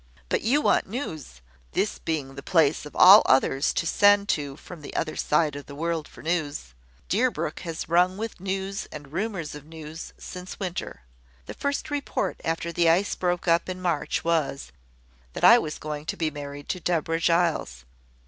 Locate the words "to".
3.73-3.85, 4.29-4.55, 16.07-16.17, 16.69-16.79